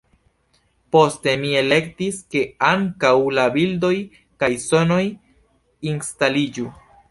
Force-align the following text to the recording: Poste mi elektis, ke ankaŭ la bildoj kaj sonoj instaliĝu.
Poste 0.95 1.33
mi 1.41 1.51
elektis, 1.59 2.17
ke 2.35 2.41
ankaŭ 2.71 3.13
la 3.41 3.45
bildoj 3.59 3.93
kaj 4.45 4.51
sonoj 4.67 5.01
instaliĝu. 5.95 6.69